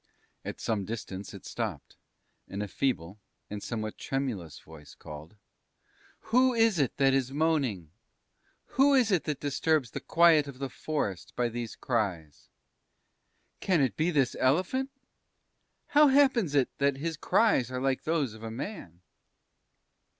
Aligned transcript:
At 0.43 0.59
some 0.59 0.83
distance 0.83 1.31
it 1.31 1.45
stopped, 1.45 1.95
and 2.47 2.63
a 2.63 2.67
feeble, 2.67 3.19
and 3.51 3.61
somewhat 3.61 3.99
tremulous 3.99 4.59
voice 4.59 4.95
called: 4.95 5.35
"Who 6.31 6.55
is 6.55 6.79
it 6.79 6.97
that 6.97 7.13
is 7.13 7.31
moaning? 7.31 7.91
Who 8.69 8.95
is 8.95 9.11
it 9.11 9.25
that 9.25 9.39
disturbs 9.39 9.91
the 9.91 9.99
quiet 9.99 10.47
of 10.47 10.57
the 10.57 10.69
forest 10.71 11.33
by 11.35 11.49
these 11.49 11.75
cries? 11.75 12.49
Can 13.59 13.79
it 13.79 13.95
be 13.95 14.09
this 14.09 14.35
elephant? 14.39 14.89
How 15.89 16.07
happens 16.07 16.55
it 16.55 16.75
that 16.79 16.97
his 16.97 17.15
cries 17.15 17.69
are 17.69 17.79
like 17.79 18.01
those 18.01 18.33
of 18.33 18.41
a 18.41 18.49
man?" 18.49 19.01